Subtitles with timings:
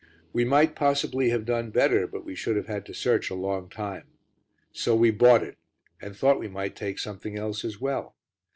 [0.33, 3.69] We might possibly have done better, but we should have had to search a long
[3.69, 4.07] time.
[4.71, 5.59] So we bought it
[6.01, 8.15] and thought we might take something else as well.